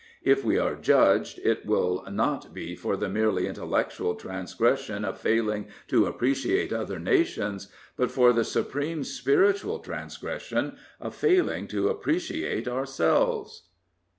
If 0.23 0.43
we 0.43 0.57
are 0.57 0.73
judged, 0.73 1.37
it 1.43 1.63
will 1.67 2.03
not 2.09 2.55
be 2.55 2.75
for 2.75 2.97
the 2.97 3.07
merely 3.07 3.45
intellectual 3.45 4.15
transgression 4.15 5.05
of 5.05 5.19
failing 5.19 5.67
to 5.89 6.07
appreciate 6.07 6.73
other 6.73 6.97
nations, 6.97 7.67
but 7.97 8.09
for 8.09 8.33
the 8.33 8.43
supreme 8.43 9.03
spiritual 9.03 9.77
transgression 9.77 10.75
of 10.99 11.13
failing 11.13 11.67
to 11.67 11.89
appreciate 11.89 12.67
ourselves.' 12.67 13.69